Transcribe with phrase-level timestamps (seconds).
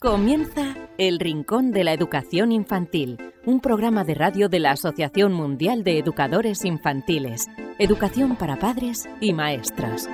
[0.00, 5.82] Comienza El Rincón de la Educación Infantil, un programa de radio de la Asociación Mundial
[5.82, 7.46] de Educadores Infantiles,
[7.80, 10.08] Educación para Padres y Maestras.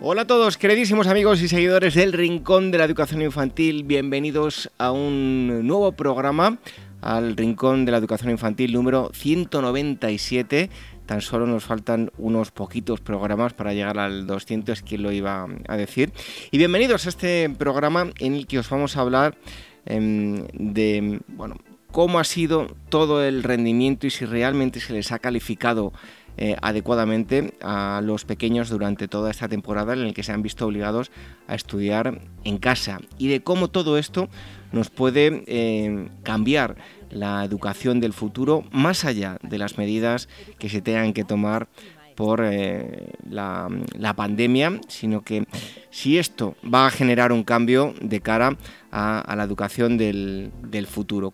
[0.00, 4.90] Hola a todos, queridísimos amigos y seguidores del Rincón de la Educación Infantil, bienvenidos a
[4.90, 6.60] un nuevo programa,
[7.02, 10.70] al Rincón de la Educación Infantil número 197
[11.06, 15.76] Tan solo nos faltan unos poquitos programas para llegar al 200, quien lo iba a
[15.76, 16.12] decir.
[16.50, 19.36] Y bienvenidos a este programa en el que os vamos a hablar
[19.84, 21.56] em, de bueno,
[21.90, 25.92] cómo ha sido todo el rendimiento y si realmente se les ha calificado
[26.38, 30.66] eh, adecuadamente a los pequeños durante toda esta temporada en la que se han visto
[30.66, 31.10] obligados
[31.46, 34.30] a estudiar en casa y de cómo todo esto
[34.72, 36.76] nos puede eh, cambiar
[37.12, 41.68] la educación del futuro más allá de las medidas que se tengan que tomar
[42.14, 43.68] por eh, la,
[44.14, 45.46] pandemia, sino que
[45.90, 48.56] si esto va a generar un cambio de cara
[48.92, 50.52] la educación del,
[50.86, 51.32] futuro.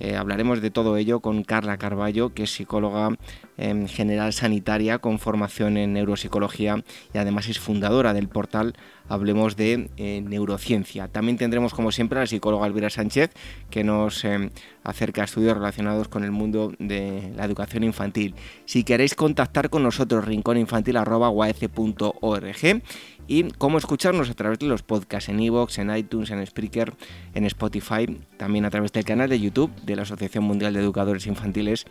[0.00, 3.16] Eh, hablaremos de todo ello con Carla Carballo, que es psicóloga
[3.56, 8.74] em, general sanitaria con formación en neuropsicología y además es fundadora del portal
[9.06, 11.08] Hablemos de eh, Neurociencia.
[11.08, 13.32] También tendremos, como siempre, a la psicóloga Elvira Sánchez,
[13.68, 14.48] que nos em,
[14.82, 18.34] acerca a estudios relacionados con el mundo de la educación infantil.
[18.64, 22.82] Si queréis contactar con nosotros, rincóninfantil.org
[23.26, 26.94] y cómo escucharnos a través de los podcasts en iVoox, en iTunes, en Spreaker,
[27.34, 31.26] en Spotify, también a través del canal de YouTube de la Asociación Mundial de Educadores
[31.26, 31.86] Infantiles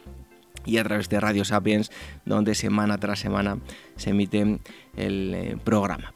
[0.65, 1.91] y a través de Radio Sapiens,
[2.25, 3.57] donde semana tras semana
[3.95, 4.59] se emite
[4.95, 6.13] el eh, programa.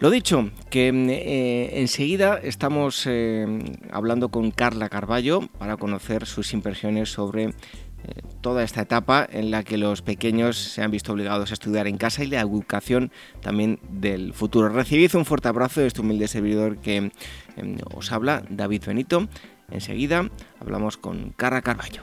[0.00, 3.46] Lo dicho, que eh, enseguida estamos eh,
[3.92, 7.54] hablando con Carla Carballo para conocer sus impresiones sobre
[8.40, 11.96] toda esta etapa en la que los pequeños se han visto obligados a estudiar en
[11.96, 14.68] casa y la educación también del futuro.
[14.68, 19.28] Recibid un fuerte abrazo de este humilde servidor que em, os habla, David Benito.
[19.70, 22.02] Enseguida hablamos con Carla Carballo.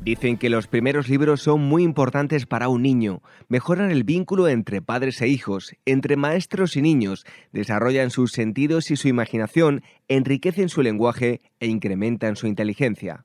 [0.00, 4.82] Dicen que los primeros libros son muy importantes para un niño, mejoran el vínculo entre
[4.82, 10.82] padres e hijos, entre maestros y niños, desarrollan sus sentidos y su imaginación, enriquecen su
[10.82, 13.24] lenguaje e incrementan su inteligencia.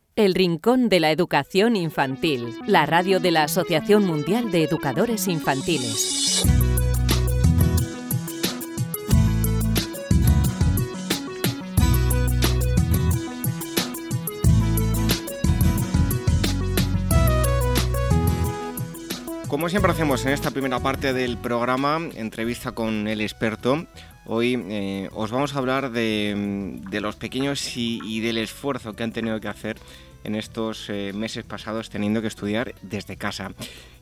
[0.17, 6.45] El Rincón de la Educación Infantil, la radio de la Asociación Mundial de Educadores Infantiles.
[19.47, 23.85] Como siempre hacemos en esta primera parte del programa, entrevista con el experto,
[24.25, 29.41] hoy eh, os vamos a hablar de, los pequeños y, del esfuerzo que han tenido
[29.41, 29.77] que hacer
[30.23, 33.51] en estos eh, meses pasados teniendo que estudiar desde casa.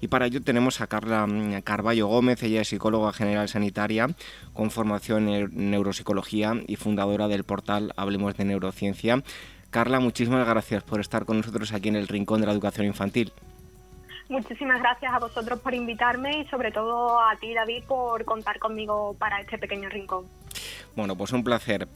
[0.01, 4.07] Y para ello tenemos a Carla mm, Carballo Gómez, ella es psicóloga general sanitaria
[4.53, 9.23] con formación en neuropsicología y fundadora del portal Hablemos de Neurociencia.
[9.69, 13.31] Carla, muchísimas gracias por estar con nosotros aquí en el Rincón de la Educación Infantil.
[14.29, 19.15] Muchísimas gracias a vosotros por invitarme y sobre todo a ti, David, por contar conmigo
[19.17, 20.25] para este pequeño rincón.
[20.95, 21.87] Bueno, pues un placer.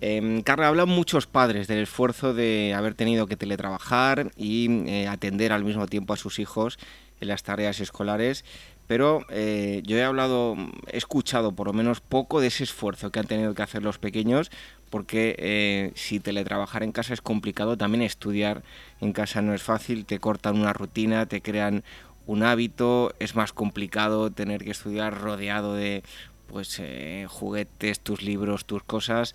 [0.00, 5.52] Eh, Carla, hablan muchos padres del esfuerzo de haber tenido que teletrabajar y eh, atender
[5.52, 6.78] al mismo tiempo a sus hijos
[7.20, 8.44] en las tareas escolares,
[8.90, 10.56] pero eh, yo he hablado,
[10.90, 13.98] he escuchado por lo menos poco de ese esfuerzo que han tenido que hacer los
[13.98, 14.50] pequeños,
[14.90, 18.62] porque eh, si teletrabajar en casa es complicado, también estudiar
[19.00, 21.84] en casa no es fácil, te cortan una rutina, te crean
[22.26, 26.02] un hábito, es más complicado tener que estudiar rodeado de
[26.50, 29.34] pues eh, juguetes, tus libros, tus cosas.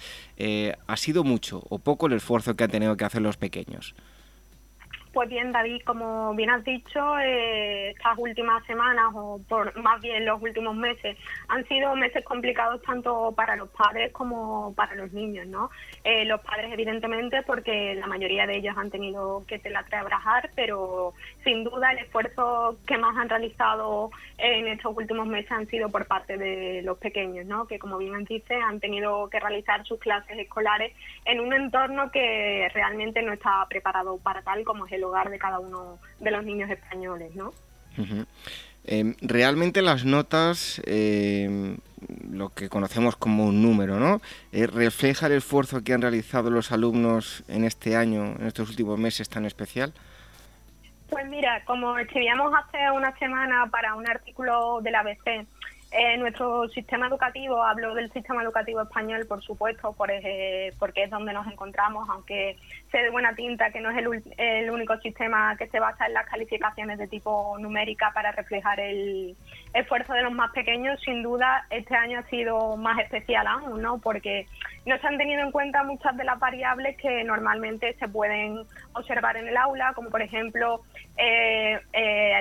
[0.88, 3.96] ¿Ha sido mucho o poco el esfuerzo que han tenido que hacer los pequeños?
[5.16, 10.26] Pues bien, David, como bien has dicho, eh, estas últimas semanas, o por más bien
[10.26, 11.18] los últimos meses,
[11.48, 15.70] han sido meses complicados tanto para los padres como para los niños, ¿no?
[16.04, 21.14] Eh, los padres, evidentemente, porque la mayoría de ellos han tenido que teletrabajar, pero
[21.46, 26.06] sin duda el esfuerzo que más han realizado en estos últimos meses han sido por
[26.08, 27.68] parte de los pequeños, ¿no?
[27.68, 30.92] Que, como bien dice, han tenido que realizar sus clases escolares
[31.24, 35.40] en un entorno que realmente no está preparado para tal como es el hogar de
[35.40, 37.54] cada uno de los niños españoles, ¿no?
[38.88, 41.78] Em, realmente las notas, em,
[42.30, 44.22] lo que conocemos como un número, ¿no?
[44.52, 49.00] Eh, ¿Refleja el esfuerzo que han realizado los alumnos en este año, en estos últimos
[49.00, 49.94] meses tan especial?
[51.16, 55.48] Pues mira, como escribíamos hace una semana para un artículo de la ABC,
[55.98, 61.10] eh, nuestro sistema educativo, hablo del sistema educativo español, por supuesto, por, eh, porque es
[61.10, 62.58] donde nos encontramos, aunque
[62.92, 66.26] sé de buena tinta que no es el, único sistema que se basa en las
[66.26, 69.38] calificaciones de tipo numérica para reflejar el
[69.74, 73.98] esfuerzo de los más pequeños, sin duda este año ha sido más especial aún, ¿no?
[74.00, 74.48] Porque
[74.86, 79.38] no se han tenido en cuenta muchas de las variables que normalmente se pueden observar
[79.38, 80.82] en el aula, como por ejemplo
[81.18, 81.80] eh,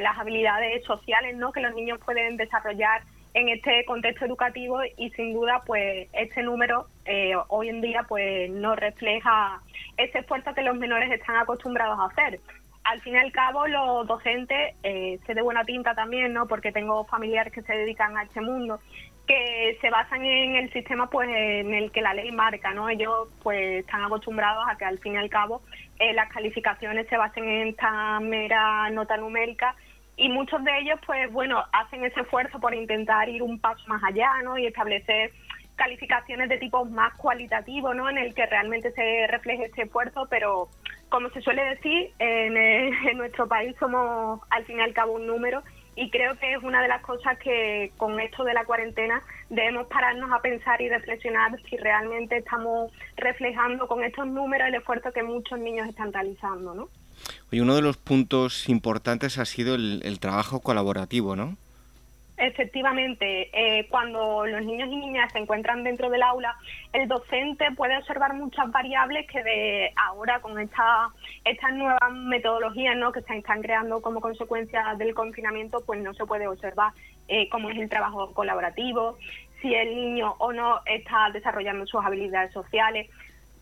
[0.00, 1.52] las habilidades sociales, ¿no?
[1.52, 3.02] Que los niños pueden desarrollar
[3.34, 8.48] en este contexto educativo y sin duda pues este número eh, hoy en día pues
[8.50, 9.60] no refleja
[9.96, 12.40] ese esfuerzo que los menores están acostumbrados a hacer.
[12.84, 16.46] Al fin y al cabo los docentes, eh, sé de buena tinta también, ¿no?
[16.46, 18.78] porque tengo familiares que se dedican a este mundo,
[19.26, 22.90] que se basan en el sistema pues en el que la ley marca, ¿no?
[22.90, 25.62] Ellos pues están acostumbrados a que al fin y al cabo
[25.98, 29.74] eh, las calificaciones se basen en esta mera nota numérica
[30.16, 34.02] y muchos de ellos, pues bueno, hacen ese esfuerzo por intentar ir un paso más
[34.04, 34.56] allá, ¿no?
[34.56, 35.32] Y establecer
[35.76, 38.08] calificaciones de tipo más cualitativo, ¿no?
[38.08, 40.68] En el que realmente se refleje este esfuerzo, pero
[41.08, 45.26] como se suele decir, en, en nuestro país somos al fin y al cabo un
[45.26, 45.62] número
[45.96, 49.86] y creo que es una de las cosas que con esto de la cuarentena debemos
[49.86, 55.22] pararnos a pensar y reflexionar si realmente estamos reflejando con estos números el esfuerzo que
[55.22, 56.88] muchos niños están realizando, ¿no?
[57.52, 61.56] Oye, uno de los puntos importantes ha sido el, trabajo colaborativo, ¿no?
[62.36, 66.56] Efectivamente, eh, cuando los niños y niñas se encuentran dentro del aula,
[66.92, 71.10] el docente puede observar muchas variables que de ahora con esta,
[71.44, 73.12] estas nuevas metodologías ¿no?
[73.12, 76.92] que se están creando como consecuencia del confinamiento, pues no se puede observar
[77.28, 79.16] eh, cómo es el trabajo colaborativo,
[79.62, 83.08] si el niño o no está desarrollando sus habilidades sociales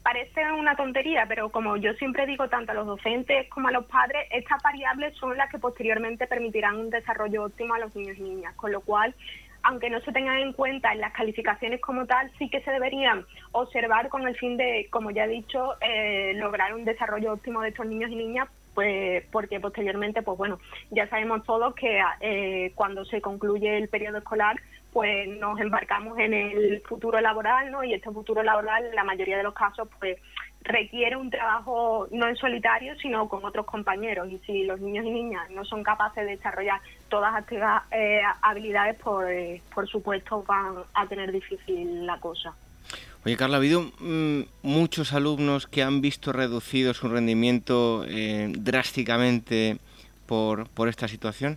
[0.02, 3.86] parece una tontería, pero como yo siempre digo tanto a los docentes como a los
[3.86, 8.22] padres, estas variables son las que posteriormente permitirán un desarrollo óptimo a los niños y
[8.22, 9.14] niñas, con lo cual
[9.64, 13.24] aunque no se tengan en cuenta en las calificaciones como tal, sí que se deberían
[13.52, 17.68] observar con el fin de, como ya he dicho, eh, lograr un desarrollo óptimo de
[17.68, 20.58] estos niños y niñas pues porque posteriormente, pues bueno,
[20.90, 24.56] ya sabemos todos que eh, cuando se concluye el periodo escolar,
[24.92, 27.82] pues nos embarcamos en el futuro laboral, ¿no?
[27.82, 30.18] Y este futuro laboral, en la mayoría de los casos, pues
[30.64, 34.30] requiere un trabajo no en solitario, sino con otros compañeros.
[34.30, 38.96] Y si los niños y niñas no son capaces de desarrollar todas estas eh, habilidades,
[39.02, 42.54] pues por supuesto van a tener difícil la cosa.
[43.24, 49.78] Oye, Carla, ha habido mm, muchos alumnos que han visto reducido su rendimiento eh, drásticamente
[50.26, 51.56] por, por esta situación.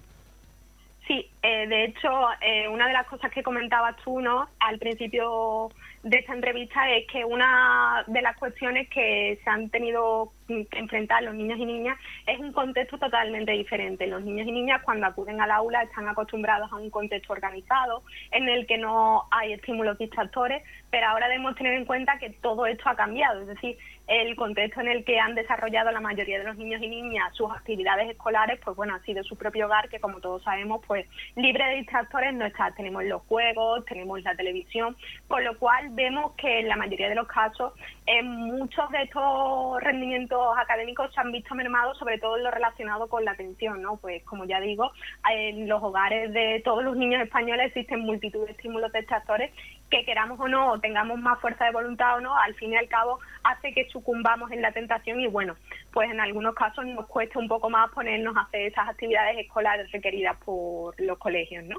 [1.08, 2.10] Sí, eh, de hecho,
[2.42, 4.50] eh, una de las cosas que comentabas tú, ¿no?
[4.60, 5.70] Al principio
[6.02, 11.24] de esta entrevista es que una de las cuestiones que se han tenido que enfrentar
[11.24, 11.98] los niños y niñas
[12.28, 14.08] es un contexto totalmente diferente.
[14.08, 18.48] Los niños y niñas cuando acuden al aula están acostumbrados a un contexto organizado en
[18.50, 22.88] el que no hay estímulos distractores, pero ahora debemos tener en cuenta que todo esto
[22.90, 26.58] ha cambiado, es decir, el contexto en el que han desarrollado la mayoría de los
[26.58, 30.20] niños y niñas sus actividades escolares, pues bueno, ha sido su propio hogar que como
[30.20, 32.72] todos sabemos, pues libre de distractores no está.
[32.72, 34.96] Tenemos los juegos, tenemos la televisión,
[35.28, 37.74] con lo cual vemos que en la mayoría de los casos
[38.06, 43.08] en muchos de estos rendimientos académicos se han visto mermados, sobre todo en lo relacionado
[43.08, 43.98] con la atención, ¿no?
[43.98, 44.92] Pues como ya digo,
[45.30, 49.52] en los hogares de todos los niños españoles existen multitud de estímulos distractores
[49.90, 52.78] que queramos o no, o tengamos más fuerza de voluntad o no, al fin y
[52.78, 55.56] al cabo hace que sucumbamos en la tentación y bueno,
[55.94, 59.92] pues en algunos casos nos cuesta un poco más ponernos a hacer esas actividades escolares
[59.92, 61.78] requeridas por los colegios, ¿no?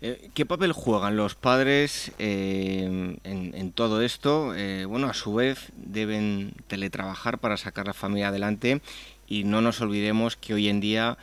[0.00, 4.54] Eh, ¿Qué papel juegan los padres eh, en, todo esto?
[4.54, 8.80] Eh, bueno, a su vez deben teletrabajar para sacar la familia adelante
[9.28, 11.18] y no nos olvidemos que hoy en día,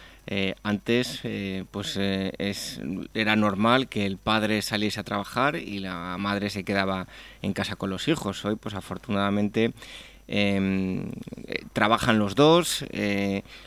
[0.64, 1.22] antes,
[1.72, 2.82] pues es,
[3.14, 7.08] era normal que el padre saliese a trabajar y la madre se quedaba
[7.42, 8.44] en casa con los hijos.
[8.46, 9.74] Hoy, pues afortunadamente,
[10.28, 11.12] em,
[11.74, 12.86] trabajan los dos,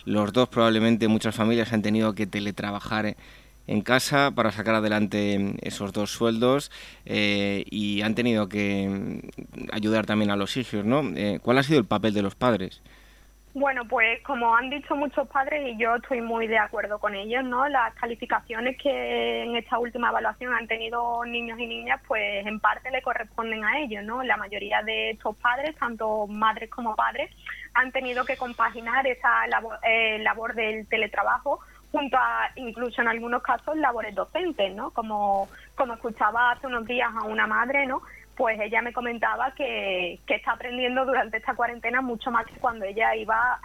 [0.04, 3.16] los dos probablemente muchas familias han tenido que teletrabajar
[3.68, 6.72] en casa para sacar adelante esos dos sueldos
[7.04, 11.02] eh, y han tenido que mm, ayudar también a los hijos, ¿no?
[11.14, 12.80] Eh, ¿Cuál ha sido el papel de los padres?
[13.54, 17.42] Bueno, pues como han dicho muchos padres y yo estoy muy de acuerdo con ellos,
[17.44, 17.66] ¿no?
[17.66, 22.90] Las calificaciones que en esta última evaluación han tenido niños y niñas, pues en parte
[22.90, 24.22] le corresponden a ellos, ¿no?
[24.22, 27.30] La mayoría de estos padres, tanto madres como padres,
[27.74, 33.42] han tenido que compaginar esa labor, eh, labor del teletrabajo junto a incluso en algunos
[33.42, 34.90] casos labores docentes, ¿no?
[34.90, 38.02] Como, como escuchaba hace unos días a una madre, ¿no?
[38.38, 42.84] Pues ella me comentaba que, que está aprendiendo durante esta cuarentena mucho más que cuando
[42.84, 43.58] ella iba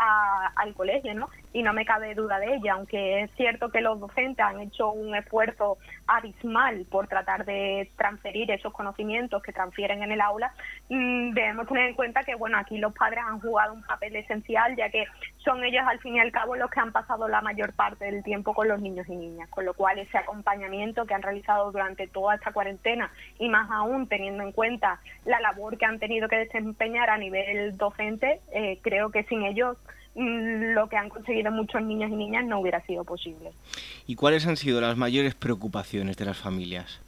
[0.56, 1.30] al colegio, ¿no?
[1.54, 4.92] y no me cabe duda de ella, aunque es cierto que los docentes han hecho
[4.92, 5.78] un esfuerzo
[6.08, 10.52] abismal por tratar de transferir esos conocimientos que transfieren en el aula,
[10.90, 14.76] mm, debemos tener en cuenta que bueno, aquí los padres han jugado un papel esencial,
[14.76, 15.06] ya que
[15.38, 18.24] son ellos al fin y al cabo los que han pasado la mayor parte del
[18.24, 22.08] tiempo con los niños y niñas, con lo cual ese acompañamiento que han realizado durante
[22.08, 24.63] toda esta cuarentena y más aún teniendo en cuenta
[25.26, 29.78] la labor que han tenido que desempeñar a nivel docente, eh, creo que sin ellos
[30.16, 33.52] Mm, lo que han conseguido muchos niños y niñas no hubiera sido posible.
[34.06, 37.02] ¿Y cuáles han sido las mayores preocupaciones de las familias?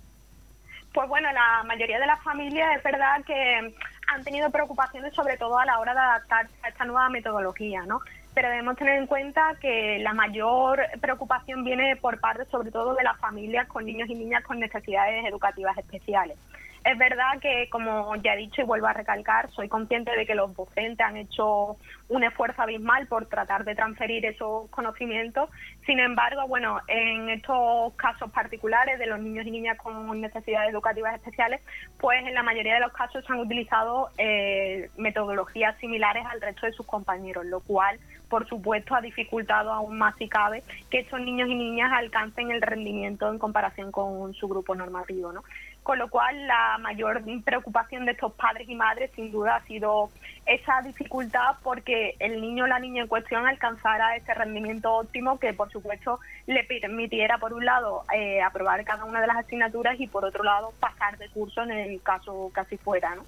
[0.92, 3.74] Pues bueno, la mayoría de las familias es verdad que
[4.08, 8.00] han tenido preocupaciones sobre todo a la hora de adaptarse a esta nueva metodología, ¿no?
[8.34, 13.04] Pero debemos tener en cuenta que la mayor preocupación viene por parte sobre todo de
[13.04, 16.38] las familias con niños y niñas con necesidades educativas especiales.
[16.86, 20.36] Es verdad que, como ya he dicho y vuelvo a recalcar, soy consciente de que
[20.36, 21.78] los docentes han hecho
[22.10, 25.50] un esfuerzo abismal por tratar de transferir esos conocimientos.
[25.88, 31.16] Sin embargo, bueno, en estos casos particulares de los niños y niñas con necesidades educativas
[31.16, 31.60] especiales,
[31.98, 36.68] pues en la mayoría de los casos se han utilizado eh, metodologías similares al resto
[36.68, 37.98] de sus compañeros, lo cual,
[38.30, 40.62] por supuesto, ha dificultado aún más si cabe
[40.92, 45.44] que estos niños y niñas alcancen el rendimiento en comparación con su grupo normativo, ¿no?
[45.86, 50.10] Con lo cual la mayor preocupación de estos padres y madres sin duda ha sido
[50.48, 55.54] esa dificultad porque el niño o la niña en cuestión alcanzara ese rendimiento óptimo que
[55.54, 60.08] por supuesto le permitiera por un lado eh, aprobar cada una de las asignaturas y
[60.08, 63.14] por otro lado pasar de curso en el caso casi fuera.
[63.14, 63.24] ¿no?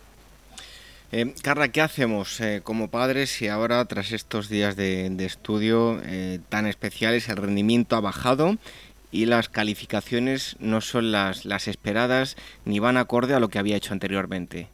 [1.11, 6.01] Eh, Carla, ¿qué hacemos eh, como padres si ahora, tras estos días de, estudio
[6.49, 8.57] tan especiales, el rendimiento ha bajado
[9.17, 13.75] y las calificaciones no son las, las esperadas ni van acorde a lo que había
[13.75, 14.69] hecho anteriormente.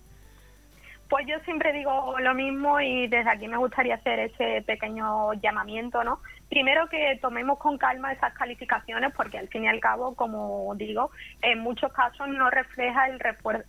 [1.14, 6.04] Pues yo siempre digo lo mismo y desde aquí me gustaría hacer ese pequeño llamamiento,
[6.04, 6.22] ¿no?
[6.50, 11.12] Primero que tomemos con calma esas calificaciones porque al fin y al cabo, como digo,
[11.44, 13.06] en muchos casos no refleja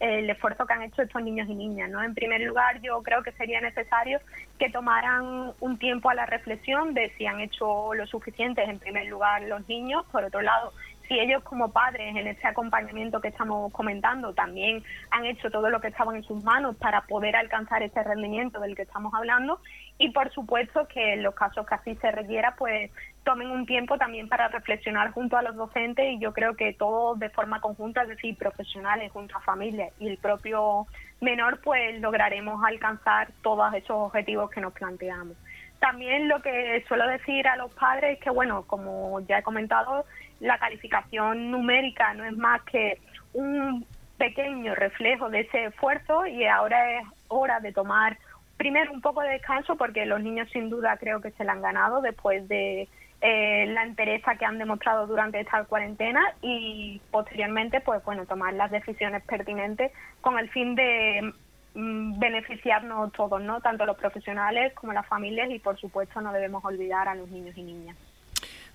[0.01, 2.03] el, esfuerzo que han hecho estos niños y niñas, ¿no?
[2.03, 4.21] En primer lugar, yo creo que sería necesario
[4.59, 9.07] que tomaran un tiempo a la reflexión de si han hecho lo suficiente, en primer
[9.09, 10.73] lugar, los niños, por otro lado,
[11.09, 15.81] si ellos como padres en este acompañamiento que estamos comentando también han hecho todo lo
[15.81, 19.61] que estaba en sus manos para poder alcanzar este rendimiento del que estamos hablando
[19.99, 22.91] y por supuesto que en los casos que así se requiera pues
[23.25, 27.19] tomen un tiempo también para reflexionar junto a los docentes y yo creo que todos
[27.19, 30.87] de forma conjunta, es decir, profesionales junto a familias y el propio
[31.21, 35.37] menor pues lograremos alcanzar todos esos objetivos que nos planteamos.
[35.85, 40.07] También lo que suelo decir a los padres es que, bueno, como ya he comentado,
[40.41, 43.03] la calificación numérica no es más que
[43.35, 43.85] un
[44.17, 48.17] pequeño reflejo de ese esfuerzo y ahora es hora de tomar
[48.57, 51.61] primero un poco de descanso porque los niños sin duda creo que se la han
[51.61, 52.88] ganado después de
[53.21, 58.71] eh, la entereza que han demostrado durante esta cuarentena y posteriormente pues bueno tomar las
[58.71, 61.35] decisiones pertinentes con el fin de
[61.75, 63.61] beneficiarnos todos, ¿no?
[63.61, 67.57] Tanto los profesionales como las familias y por supuesto no debemos olvidar a los niños
[67.57, 67.97] y niñas.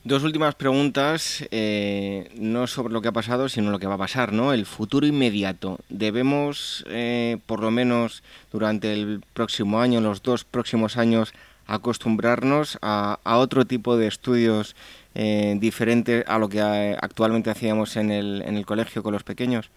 [0.04, 3.98] Dos últimas preguntas, eh, no sobre lo que ha pasado, sino lo que va a
[3.98, 4.54] pasar, ¿no?
[4.54, 5.78] El futuro inmediato.
[5.90, 11.34] ¿Debemos, eh, por lo menos durante el próximo año, los dos próximos años,
[11.68, 14.76] acostumbrarnos a, otro tipo de estudios
[15.16, 19.70] eh, diferentes a lo que actualmente hacíamos en el, en el colegio con los pequeños?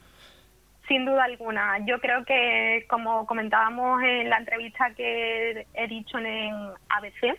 [0.93, 1.79] Sin duda alguna.
[1.87, 6.55] Yo creo que, como comentábamos en la entrevista que he dicho en
[6.91, 7.35] ABC,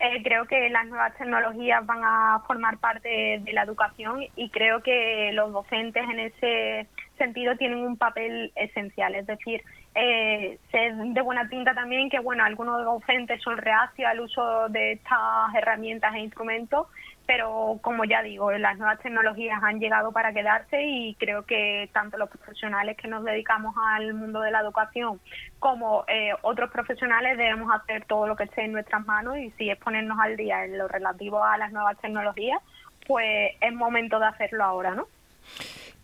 [0.00, 4.82] eh, creo que las nuevas tecnologías van a formar parte de la educación y creo
[4.82, 9.14] que los docentes en ese sentido tienen un papel esencial.
[9.14, 9.62] Es decir,
[9.94, 14.92] eh, sé de buena tinta también que bueno algunos docentes son reacios al uso de
[14.92, 16.88] estas herramientas e instrumentos
[17.26, 22.16] pero como ya digo, las nuevas tecnologías han llegado para quedarse y creo que tanto
[22.18, 25.20] los profesionales que nos dedicamos al mundo de la educación
[25.58, 29.70] como eh, otros profesionales debemos hacer todo lo que esté en nuestras manos y si
[29.70, 32.60] es ponernos al día en lo relativo a las nuevas tecnologías,
[33.06, 35.08] pues es momento de hacerlo ahora, ¿no?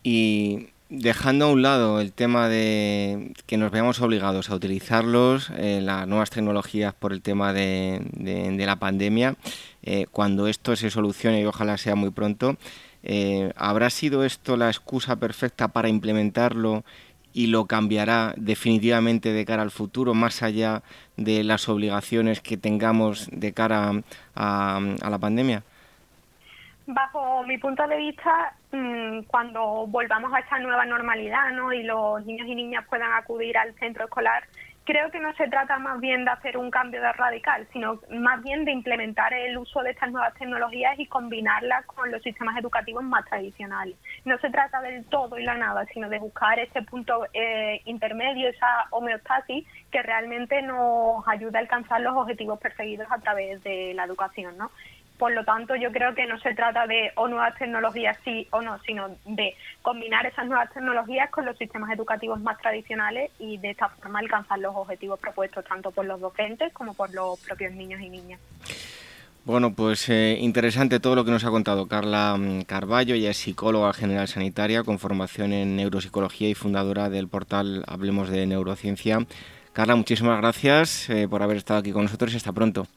[0.02, 5.80] Y dejando a un lado el tema de que nos veamos obligados a utilizarlos, eh,
[5.82, 8.02] las nuevas tecnologías por el tema de,
[8.58, 9.34] la pandemia,
[9.82, 12.56] eh, cuando esto se solucione y ojalá sea muy pronto,
[13.02, 16.84] eh, ¿habrá sido esto la excusa perfecta para implementarlo
[17.32, 20.82] y lo cambiará definitivamente de cara al futuro, más allá
[21.16, 24.02] de las obligaciones que tengamos de cara
[24.34, 25.62] a la pandemia?
[26.86, 31.72] Bajo mi punto de vista, mm, cuando volvamos a esta nueva normalidad ¿no?
[31.72, 34.44] y los niños y niñas puedan acudir al centro escolar,
[34.84, 38.42] creo que no se trata más bien de hacer un cambio de radical, sino más
[38.42, 43.02] bien de implementar el uso de estas nuevas tecnologías y combinarlas con los sistemas educativos
[43.04, 43.96] más tradicionales.
[44.24, 48.48] No se trata del todo y la nada, sino de buscar ese punto eh, intermedio,
[48.48, 54.04] esa homeostasis que realmente nos ayuda a alcanzar los objetivos perseguidos a través de la
[54.04, 54.56] educación.
[54.56, 54.70] ¿no?
[55.22, 58.60] Por lo tanto, yo creo que no se trata de o nuevas tecnologías sí o
[58.60, 63.70] no, sino de combinar esas nuevas tecnologías con los sistemas educativos más tradicionales y de
[63.70, 68.00] esta forma alcanzar los objetivos propuestos tanto por los docentes como por los propios niños
[68.00, 68.40] y niñas.
[69.44, 73.36] Bueno, pues eh, interesante todo lo que nos ha contado Carla mm, Carballo, ella es
[73.36, 79.20] psicóloga general sanitaria con formación en neuropsicología y fundadora del portal Hablemos de Neurociencia.
[79.72, 82.88] Carla, muchísimas gracias eh, por haber estado aquí con nosotros y hasta pronto.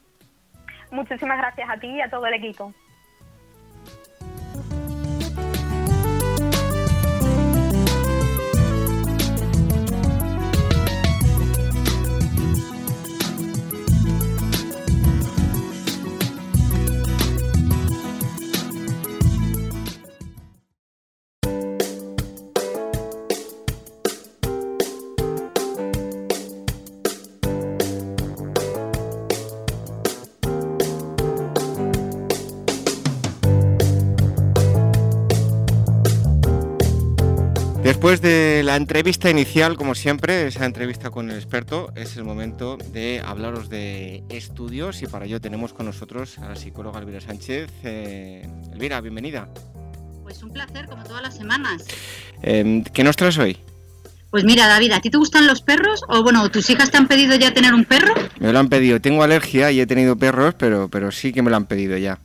[0.96, 2.74] Muchísimas gracias a ti y a todo el equipo.
[37.86, 42.80] Después de la entrevista inicial, como siempre, esa entrevista con el experto, es el momento
[42.92, 47.70] de hablaros de estudios y para ello tenemos con nosotros a la psicóloga Elvira Sánchez.
[47.84, 49.48] Eh, Elvira, bienvenida.
[50.24, 51.86] Pues un placer, como todas las semanas.
[52.42, 53.56] Em, ¿Qué nos traes hoy?
[54.32, 56.02] Pues mira, David, ¿a ti te gustan los perros?
[56.08, 58.16] O bueno, ¿tus hijas te han pedido ya tener un perro?
[58.40, 59.00] Me lo han pedido.
[59.00, 62.18] Tengo alergia y he tenido perros, pero, pero sí que me lo han pedido ya.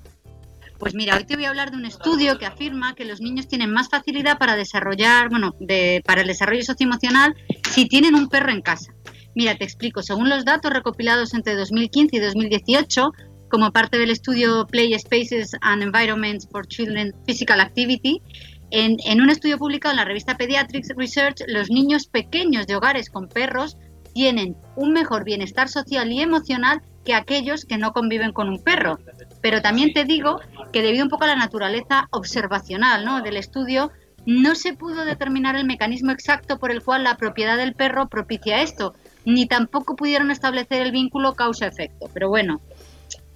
[0.80, 3.46] Pues mira, hoy te voy a hablar de un estudio que afirma que los niños
[3.46, 5.54] tienen más facilidad para desarrollar, bueno,
[6.06, 7.34] para el desarrollo socioemocional
[7.70, 8.90] si tienen un perro en casa.
[9.34, 10.02] Mira, te explico.
[10.02, 13.12] Según los datos recopilados entre 2015 y 2018,
[13.50, 18.22] como parte del estudio Play Spaces and Environments for Children Physical Activity,
[18.70, 23.10] en, en, un estudio publicado en la revista Pediatrics Research, los niños pequeños de hogares
[23.10, 23.76] con perros
[24.14, 28.98] tienen un mejor bienestar social y emocional que aquellos que no conviven con un perro.
[29.40, 30.40] Pero también te digo
[30.72, 33.22] que debido un poco a la naturaleza observacional ¿no?
[33.22, 33.90] del estudio,
[34.26, 38.62] no se pudo determinar el mecanismo exacto por el cual la propiedad del perro propicia
[38.62, 42.10] esto, ni tampoco pudieron establecer el vínculo causa-efecto.
[42.12, 42.60] Pero bueno,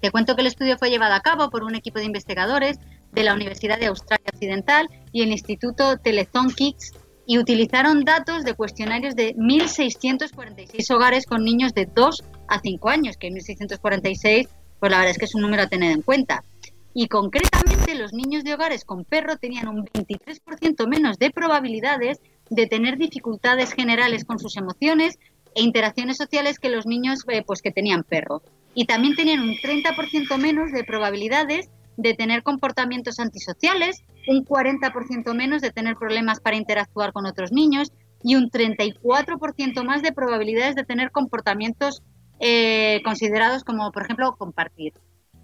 [0.00, 2.78] te cuento que el estudio fue llevado a cabo por un equipo de investigadores
[3.12, 6.92] de la Universidad de Australia Occidental y el Instituto Telethon Kids
[7.26, 13.16] y utilizaron datos de cuestionarios de 1.646 hogares con niños de 2 a 5 años,
[13.16, 14.48] que 1.646,
[14.84, 16.44] pues la verdad es que es un número a tener en cuenta.
[16.92, 22.20] Y concretamente los niños de hogares con perro tenían un 23% menos de probabilidades
[22.50, 25.18] de tener dificultades generales con sus emociones
[25.54, 28.42] e interacciones sociales que los niños eh, pues que tenían perro.
[28.74, 35.62] Y también tenían un 30% menos de probabilidades de tener comportamientos antisociales, un 40% menos
[35.62, 37.90] de tener problemas para interactuar con otros niños
[38.22, 42.02] y un 34% más de probabilidades de tener comportamientos
[42.40, 44.92] eh, considerados como, por ejemplo, compartir.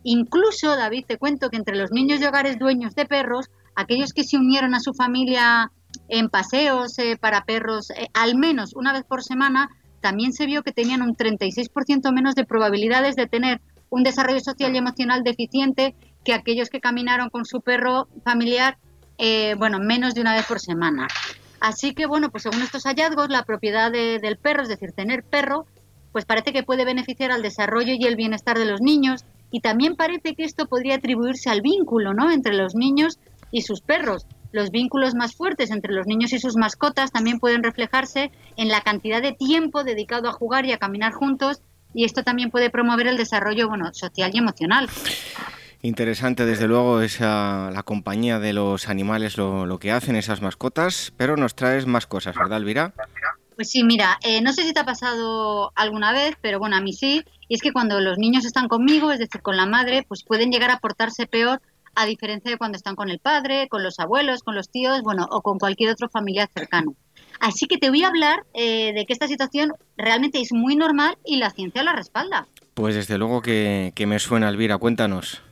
[0.02, 4.24] Incluso, David, te cuento que entre los niños de hogares dueños de perros, aquellos que
[4.24, 5.70] se unieron a su familia
[6.08, 10.62] en paseos eh, para perros eh, al menos una vez por semana, también se vio
[10.62, 15.94] que tenían un 36% menos de probabilidades de tener un desarrollo social y emocional deficiente
[16.24, 18.78] que aquellos que caminaron con su perro familiar,
[19.58, 21.08] bueno, menos de una vez por semana.
[21.60, 25.66] Así que, bueno, pues según estos hallazgos, la propiedad del perro, es decir, tener perro,
[26.12, 29.96] pues parece que puede beneficiar al desarrollo y el bienestar de los niños y también
[29.96, 32.30] parece que esto podría atribuirse al vínculo, ¿no?
[32.30, 33.18] Entre los niños
[33.50, 34.26] y sus perros.
[34.52, 38.80] Los vínculos más fuertes entre los niños y sus mascotas también pueden reflejarse en la
[38.80, 41.62] cantidad de tiempo dedicado a jugar y a caminar juntos
[41.94, 44.88] y esto también puede promover el desarrollo bueno, social y emocional.
[45.82, 51.36] Interesante, desde luego, esa, la compañía de los animales, lo, que hacen esas mascotas, pero
[51.38, 52.92] nos traes más cosas, ¿verdad, Elvira?
[53.60, 56.80] Pues sí, mira, eh, no sé si te ha pasado alguna vez, pero bueno, a
[56.80, 60.02] mí sí, y es que cuando los niños están conmigo, es decir, con la madre,
[60.08, 61.60] pues pueden llegar a portarse peor
[61.94, 65.26] a diferencia de cuando están con el padre, con los abuelos, con los tíos, bueno,
[65.30, 66.94] o con cualquier otro familiar cercano.
[67.38, 71.18] Así que te voy a hablar eh, de que esta situación realmente es muy normal
[71.26, 72.48] y la ciencia la respalda.
[72.72, 75.42] Pues desde luego que, que me suena, Elvira, cuéntanos.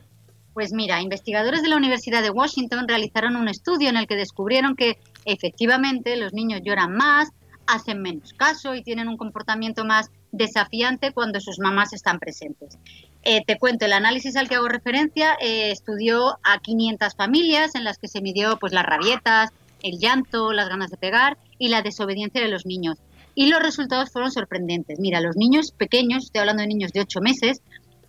[0.54, 4.76] Pues mira, investigadores de la Universidad de Washington realizaron un estudio en el que descubrieron
[4.76, 7.28] que efectivamente los niños lloran más,
[7.68, 12.78] hacen menos caso y tienen un comportamiento más desafiante cuando sus mamás están presentes.
[13.22, 17.84] Eh, te cuento, el análisis al que hago referencia eh, estudió a 500 familias en
[17.84, 19.50] las que se midió pues, las rabietas,
[19.82, 22.98] el llanto, las ganas de pegar y la desobediencia de los niños.
[23.34, 24.98] Y los resultados fueron sorprendentes.
[24.98, 27.60] Mira, los niños pequeños, estoy hablando de niños de 8 meses,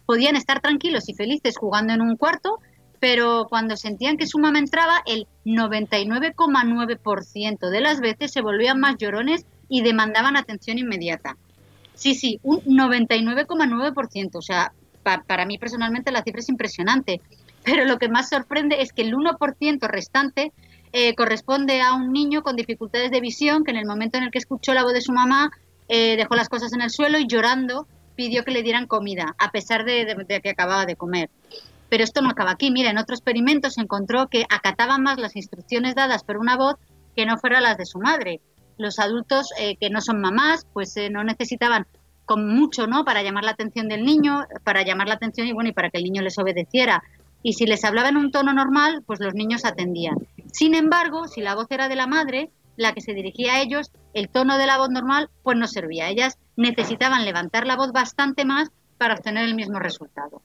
[0.05, 2.59] podían estar tranquilos y felices jugando en un cuarto,
[2.99, 8.97] pero cuando sentían que su mamá entraba, el 99,9% de las veces se volvían más
[8.97, 11.37] llorones y demandaban atención inmediata.
[11.93, 14.35] Sí, sí, un 99,9%.
[14.35, 14.71] O sea,
[15.03, 17.21] para mí personalmente la cifra es impresionante.
[17.63, 20.51] Pero lo que más sorprende es que el 1% restante
[20.91, 24.31] eh, corresponde a un niño con dificultades de visión que en el momento en el
[24.31, 25.51] que escuchó la voz de su mamá
[25.87, 29.51] eh, dejó las cosas en el suelo y llorando pidió que le dieran comida, a
[29.51, 31.29] pesar de, que acababa de comer.
[31.89, 32.71] Pero esto no acaba aquí.
[32.71, 36.75] Mira, en otro experimento se encontró que acataban más las instrucciones dadas por una voz
[37.15, 38.41] que no fueran las de su madre.
[38.77, 41.87] Los adultos eh, que no son mamás, pues eh, no necesitaban
[42.25, 43.05] con mucho, ¿no?
[43.05, 45.97] Para llamar la atención del niño, para llamar la atención y bueno, y para que
[45.97, 47.03] el niño les obedeciera.
[47.41, 50.15] Y si les hablaba en un tono normal, pues los niños atendían.
[50.51, 53.91] Sin embargo, si la voz era de la madre, la que se dirigía a ellos,
[54.13, 56.09] el tono de la voz normal, pues no servía.
[56.09, 60.41] Ellas necesitaban levantar la voz bastante más para obtener el mismo resultado.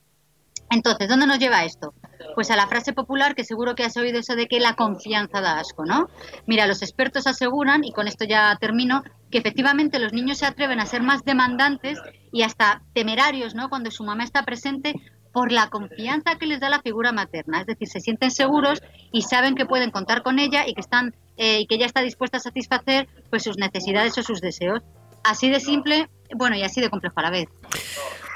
[0.69, 1.93] Entonces, ¿dónde nos lleva esto?
[2.33, 5.41] Pues a la frase popular que seguro que has oído eso de que la confianza
[5.41, 6.09] da asco, ¿no?
[6.47, 10.79] Mira, los expertos aseguran, y con esto ya termino, que efectivamente los niños se atreven
[10.79, 11.99] a ser más demandantes
[12.31, 13.69] y hasta temerarios, ¿no?
[13.69, 14.95] Cuando su mamá está presente
[15.31, 17.59] por la confianza que les da la figura materna.
[17.59, 21.13] Es decir, se sienten seguros y saben que pueden contar con ella y que están
[21.37, 24.81] eh, y que ella está dispuesta a satisfacer pues sus necesidades o sus deseos.
[25.23, 27.49] Así de simple, bueno, y así de complejo a la vez.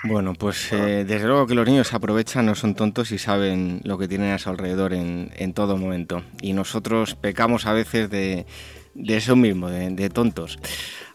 [0.03, 3.97] Bueno, pues eh, desde luego que los niños aprovechan, no son tontos y saben lo
[3.97, 6.23] que tienen a su alrededor en, en todo momento.
[6.41, 8.45] Y nosotros pecamos a veces de,
[8.93, 10.59] de eso mismo, de, tontos.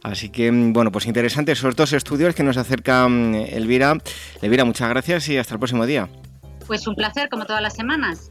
[0.03, 3.97] Así que, bueno, pues interesantes esos dos estudios que nos acercan mm, Elvira.
[4.43, 6.09] Elvira, muchas gracias y hasta el próximo día.
[6.67, 8.31] Pues un placer, como todas las semanas.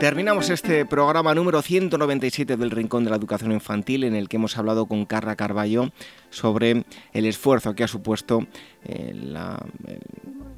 [0.00, 4.58] Terminamos este programa número 197 del Rincón de la Educación Infantil en el que hemos
[4.58, 5.90] hablado con Carla Carballo
[6.28, 8.46] sobre el esfuerzo que ha supuesto
[8.84, 9.14] eh,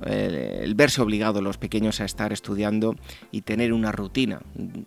[0.04, 2.96] el, verse obligado los pequeños a estar estudiando
[3.30, 4.40] y tener una rutina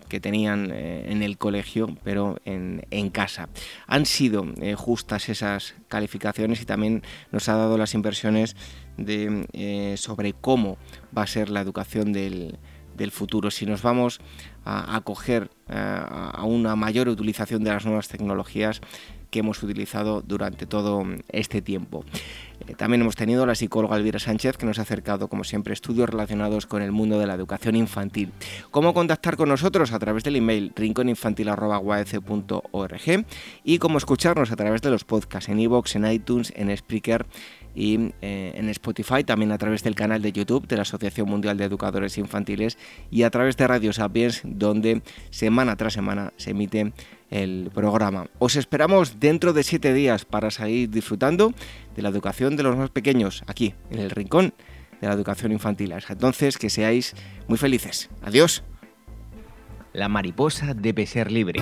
[0.10, 3.48] que tenían eh, en el colegio pero en, casa.
[3.88, 8.58] Han sido eh, justas esas calificaciones y también nos ha dado las impresiones
[8.98, 10.78] de, sobre cómo
[11.18, 12.60] va a ser la educación del
[12.96, 13.52] del futuro.
[13.52, 14.20] Si nos vamos
[14.66, 18.82] a, coger a una mayor utilización de las nuevas tecnologías
[19.32, 22.06] que hemos utilizado durante todo este tiempo.
[22.68, 25.74] Eh, también hemos tenido a la psicóloga Elvira Sánchez que nos ha acercado, como siempre,
[25.74, 28.32] estudios relacionados con el mundo de la educación infantil.
[28.70, 29.92] ¿Cómo contactar con nosotros?
[29.94, 33.26] A través del email rinconinfantil.org
[33.64, 37.26] y cómo escucharnos a través de los podcasts en iVoox, en iTunes, en Spreaker
[37.74, 41.58] y eh, en Spotify, también a través del canal de YouTube de la Asociación Mundial
[41.58, 42.78] de Educadores Infantiles
[43.10, 46.92] y a través de Radio Sapiens, donde semana tras semana se emite
[47.32, 48.28] el programa.
[48.38, 51.54] Os esperamos dentro de siete días para seguir disfrutando
[51.96, 54.54] de la educación de los más pequeños aquí, en el rincón
[55.00, 55.94] de la educación infantil.
[56.08, 57.16] entonces que seáis
[57.48, 58.10] muy felices.
[58.22, 58.64] Adiós.
[59.94, 61.62] La mariposa debe ser libre.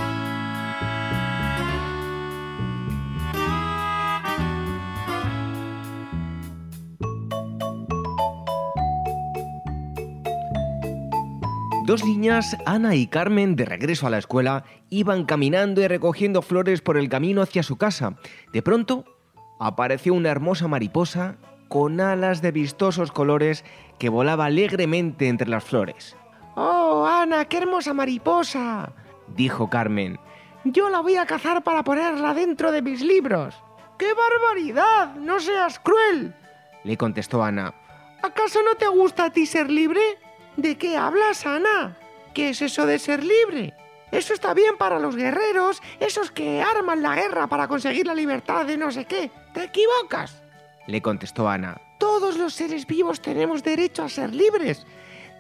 [11.90, 16.82] Dos niñas, Ana y Carmen, de regreso a la escuela, iban caminando y recogiendo flores
[16.82, 18.14] por el camino hacia su casa.
[18.54, 19.06] De pronto,
[19.60, 23.66] apareció una hermosa mariposa con alas de vistosos colores
[23.98, 26.16] que volaba alegremente entre las flores.
[26.54, 28.94] ¡Oh, Ana, qué hermosa mariposa!
[29.36, 30.20] dijo Carmen.
[30.66, 33.56] Yo la voy a cazar para ponerla dentro de mis libros.
[33.98, 35.16] ¡Qué barbaridad!
[35.16, 36.36] ¡No seas cruel!
[36.84, 37.74] le contestó Ana.
[38.22, 40.02] ¿Acaso no te gusta a ti ser libre?
[40.60, 41.96] ¿De qué hablas, Ana?
[42.34, 43.74] ¿Qué es eso de ser libre?
[44.12, 48.66] Eso está bien para los guerreros, esos que arman la guerra para conseguir la libertad
[48.66, 49.32] de no sé qué.
[49.54, 50.44] Te equivocas.
[50.86, 51.80] Le contestó Ana.
[51.98, 54.86] Todos los seres vivos tenemos derecho a ser libres.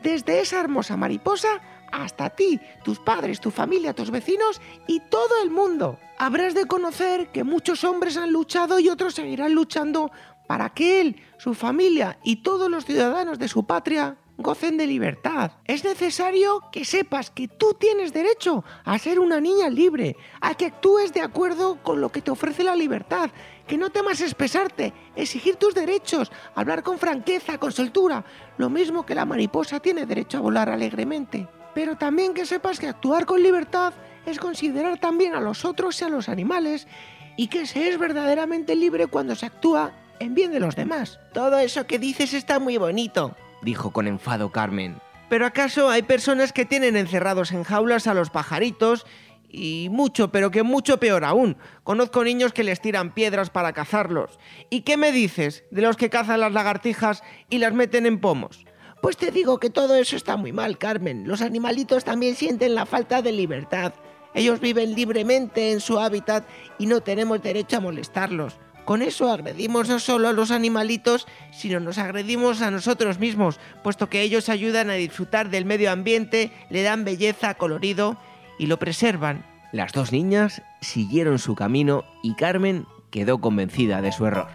[0.01, 1.59] Desde esa hermosa mariposa
[1.91, 5.99] hasta ti, tus padres, tu familia, tus vecinos y todo el mundo.
[6.17, 10.11] Habrás de conocer que muchos hombres han luchado y otros seguirán luchando
[10.47, 15.51] para que él, su familia y todos los ciudadanos de su patria gocen de libertad.
[15.65, 20.67] Es necesario que sepas que tú tienes derecho a ser una niña libre, a que
[20.67, 23.29] actúes de acuerdo con lo que te ofrece la libertad,
[23.67, 28.23] que no temas expresarte, exigir tus derechos, hablar con franqueza, con soltura,
[28.57, 31.47] lo mismo que la mariposa tiene derecho a volar alegremente.
[31.75, 33.93] Pero también que sepas que actuar con libertad
[34.25, 36.87] es considerar también a los otros y a los animales
[37.35, 41.19] y que se es verdaderamente libre cuando se actúa en bien de los demás.
[41.33, 45.01] Todo eso que dices está muy bonito, dijo con enfado Carmen.
[45.29, 49.05] ¿Pero acaso hay personas que tienen encerrados en jaulas a los pajaritos?
[49.47, 51.57] Y mucho, pero que mucho peor aún.
[51.83, 54.39] Conozco niños que les tiran piedras para cazarlos.
[54.69, 58.65] ¿Y qué me dices de los que cazan las lagartijas y las meten en pomos?
[59.01, 61.27] Pues te digo que todo eso está muy mal, Carmen.
[61.27, 63.93] Los animalitos también sienten la falta de libertad.
[64.33, 68.57] Ellos viven libremente en su hábitat y no tenemos derecho a molestarlos.
[68.89, 74.09] Con eso agredimos no solo a los animalitos, sino nos agredimos a nosotros mismos, puesto
[74.09, 78.17] que ellos ayudan a disfrutar del medio ambiente, le dan belleza, colorido
[78.57, 79.45] y lo preservan.
[79.71, 84.47] Las dos niñas siguieron su camino y Carmen quedó convencida de su error.